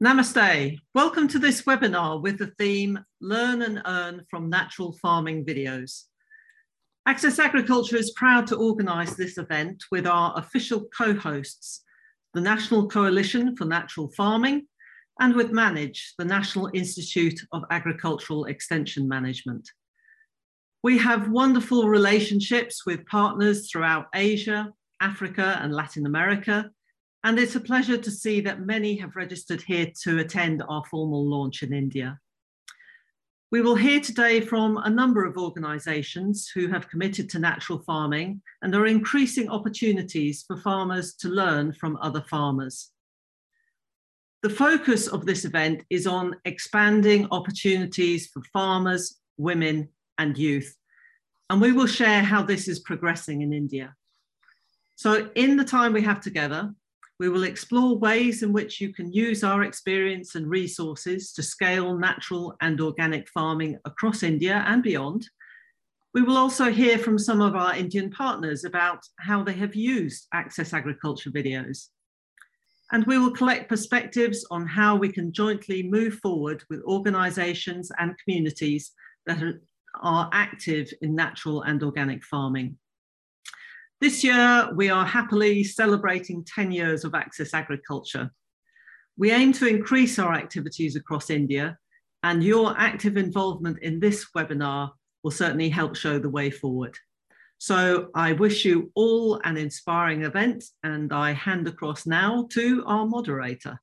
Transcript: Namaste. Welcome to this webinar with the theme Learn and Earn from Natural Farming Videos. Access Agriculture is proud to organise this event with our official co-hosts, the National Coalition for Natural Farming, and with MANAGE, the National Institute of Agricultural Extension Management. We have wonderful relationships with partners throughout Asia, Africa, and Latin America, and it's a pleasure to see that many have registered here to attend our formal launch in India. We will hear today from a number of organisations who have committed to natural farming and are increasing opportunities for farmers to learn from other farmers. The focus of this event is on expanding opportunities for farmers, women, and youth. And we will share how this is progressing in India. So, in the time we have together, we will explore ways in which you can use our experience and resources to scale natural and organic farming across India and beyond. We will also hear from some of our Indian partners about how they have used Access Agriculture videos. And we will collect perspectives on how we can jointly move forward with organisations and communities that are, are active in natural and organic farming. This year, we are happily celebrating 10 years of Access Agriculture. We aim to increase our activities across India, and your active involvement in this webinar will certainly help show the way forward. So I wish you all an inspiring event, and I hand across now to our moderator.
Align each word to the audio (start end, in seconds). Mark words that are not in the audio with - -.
Namaste. 0.00 0.78
Welcome 0.94 1.26
to 1.26 1.40
this 1.40 1.62
webinar 1.62 2.22
with 2.22 2.38
the 2.38 2.52
theme 2.56 3.00
Learn 3.20 3.62
and 3.62 3.82
Earn 3.84 4.24
from 4.30 4.48
Natural 4.48 4.92
Farming 4.92 5.44
Videos. 5.44 6.04
Access 7.04 7.40
Agriculture 7.40 7.96
is 7.96 8.12
proud 8.12 8.46
to 8.46 8.54
organise 8.54 9.14
this 9.14 9.38
event 9.38 9.82
with 9.90 10.06
our 10.06 10.38
official 10.38 10.84
co-hosts, 10.96 11.82
the 12.32 12.40
National 12.40 12.88
Coalition 12.88 13.56
for 13.56 13.64
Natural 13.64 14.08
Farming, 14.16 14.68
and 15.18 15.34
with 15.34 15.50
MANAGE, 15.50 16.14
the 16.16 16.24
National 16.24 16.70
Institute 16.74 17.40
of 17.50 17.64
Agricultural 17.72 18.44
Extension 18.44 19.08
Management. 19.08 19.68
We 20.84 20.98
have 20.98 21.28
wonderful 21.28 21.88
relationships 21.88 22.86
with 22.86 23.04
partners 23.06 23.68
throughout 23.68 24.06
Asia, 24.14 24.72
Africa, 25.00 25.58
and 25.60 25.74
Latin 25.74 26.06
America, 26.06 26.70
and 27.28 27.38
it's 27.38 27.56
a 27.56 27.60
pleasure 27.60 27.98
to 27.98 28.10
see 28.10 28.40
that 28.40 28.64
many 28.64 28.96
have 28.96 29.14
registered 29.14 29.60
here 29.60 29.92
to 30.00 30.18
attend 30.18 30.62
our 30.66 30.82
formal 30.86 31.28
launch 31.28 31.62
in 31.62 31.74
India. 31.74 32.18
We 33.52 33.60
will 33.60 33.74
hear 33.74 34.00
today 34.00 34.40
from 34.40 34.78
a 34.78 34.88
number 34.88 35.26
of 35.26 35.36
organisations 35.36 36.50
who 36.54 36.68
have 36.68 36.88
committed 36.88 37.28
to 37.28 37.38
natural 37.38 37.80
farming 37.80 38.40
and 38.62 38.74
are 38.74 38.86
increasing 38.86 39.50
opportunities 39.50 40.42
for 40.46 40.56
farmers 40.56 41.12
to 41.16 41.28
learn 41.28 41.74
from 41.74 41.98
other 42.00 42.24
farmers. 42.30 42.92
The 44.42 44.48
focus 44.48 45.06
of 45.06 45.26
this 45.26 45.44
event 45.44 45.84
is 45.90 46.06
on 46.06 46.34
expanding 46.46 47.28
opportunities 47.30 48.28
for 48.28 48.40
farmers, 48.54 49.18
women, 49.36 49.90
and 50.16 50.38
youth. 50.38 50.74
And 51.50 51.60
we 51.60 51.72
will 51.72 51.86
share 51.86 52.22
how 52.22 52.42
this 52.42 52.68
is 52.68 52.78
progressing 52.80 53.42
in 53.42 53.52
India. 53.52 53.94
So, 54.96 55.30
in 55.34 55.58
the 55.58 55.64
time 55.64 55.92
we 55.92 56.00
have 56.02 56.22
together, 56.22 56.72
we 57.18 57.28
will 57.28 57.42
explore 57.44 57.98
ways 57.98 58.42
in 58.42 58.52
which 58.52 58.80
you 58.80 58.92
can 58.92 59.12
use 59.12 59.42
our 59.42 59.64
experience 59.64 60.36
and 60.36 60.48
resources 60.48 61.32
to 61.32 61.42
scale 61.42 61.98
natural 61.98 62.54
and 62.60 62.80
organic 62.80 63.28
farming 63.28 63.76
across 63.84 64.22
India 64.22 64.64
and 64.68 64.82
beyond. 64.82 65.28
We 66.14 66.22
will 66.22 66.36
also 66.36 66.70
hear 66.70 66.96
from 66.96 67.18
some 67.18 67.40
of 67.40 67.56
our 67.56 67.74
Indian 67.74 68.10
partners 68.10 68.64
about 68.64 69.00
how 69.18 69.42
they 69.42 69.52
have 69.54 69.74
used 69.74 70.28
Access 70.32 70.72
Agriculture 70.72 71.30
videos. 71.30 71.88
And 72.92 73.04
we 73.04 73.18
will 73.18 73.32
collect 73.32 73.68
perspectives 73.68 74.46
on 74.50 74.66
how 74.66 74.96
we 74.96 75.12
can 75.12 75.32
jointly 75.32 75.82
move 75.82 76.14
forward 76.20 76.62
with 76.70 76.82
organisations 76.84 77.90
and 77.98 78.16
communities 78.24 78.92
that 79.26 79.42
are, 79.42 79.60
are 80.00 80.30
active 80.32 80.90
in 81.02 81.14
natural 81.14 81.62
and 81.62 81.82
organic 81.82 82.24
farming. 82.24 82.78
This 84.00 84.22
year, 84.22 84.70
we 84.76 84.90
are 84.90 85.04
happily 85.04 85.64
celebrating 85.64 86.44
10 86.44 86.70
years 86.70 87.04
of 87.04 87.16
Access 87.16 87.52
Agriculture. 87.52 88.30
We 89.16 89.32
aim 89.32 89.52
to 89.54 89.66
increase 89.66 90.20
our 90.20 90.34
activities 90.34 90.94
across 90.94 91.30
India, 91.30 91.76
and 92.22 92.44
your 92.44 92.78
active 92.78 93.16
involvement 93.16 93.80
in 93.82 93.98
this 93.98 94.24
webinar 94.36 94.92
will 95.24 95.32
certainly 95.32 95.68
help 95.68 95.96
show 95.96 96.20
the 96.20 96.30
way 96.30 96.48
forward. 96.48 96.96
So 97.58 98.10
I 98.14 98.34
wish 98.34 98.64
you 98.64 98.92
all 98.94 99.40
an 99.42 99.56
inspiring 99.56 100.22
event, 100.22 100.62
and 100.84 101.12
I 101.12 101.32
hand 101.32 101.66
across 101.66 102.06
now 102.06 102.46
to 102.52 102.84
our 102.86 103.04
moderator. 103.04 103.80